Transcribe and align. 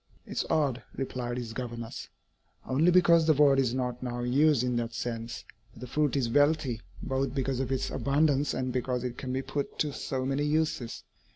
"It 0.25 0.31
is 0.31 0.45
odd," 0.49 0.81
replied 0.95 1.37
his 1.37 1.53
governess, 1.53 2.09
"only 2.65 2.89
because 2.89 3.27
the 3.27 3.33
word 3.35 3.59
is 3.59 3.75
not 3.75 4.01
now 4.01 4.21
used 4.21 4.63
in 4.63 4.75
that 4.77 4.95
sense; 4.95 5.45
but 5.73 5.81
the 5.81 5.85
fruit 5.85 6.15
is 6.15 6.27
wealthy 6.27 6.81
both 7.03 7.35
because 7.35 7.59
of 7.59 7.71
its 7.71 7.91
abundance 7.91 8.55
and 8.55 8.73
because 8.73 9.03
it 9.03 9.15
can 9.15 9.31
be 9.31 9.43
put 9.43 9.77
to 9.77 9.93
so 9.93 10.25
many 10.25 10.43
uses. 10.43 11.03